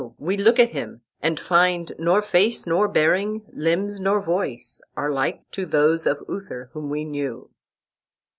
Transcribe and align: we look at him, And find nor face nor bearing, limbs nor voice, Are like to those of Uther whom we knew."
we 0.17 0.35
look 0.35 0.57
at 0.57 0.71
him, 0.71 1.01
And 1.21 1.39
find 1.39 1.93
nor 1.99 2.23
face 2.23 2.65
nor 2.65 2.87
bearing, 2.87 3.45
limbs 3.53 3.99
nor 3.99 4.19
voice, 4.19 4.81
Are 4.97 5.11
like 5.11 5.47
to 5.51 5.63
those 5.63 6.07
of 6.07 6.25
Uther 6.27 6.71
whom 6.73 6.89
we 6.89 7.05
knew." 7.05 7.51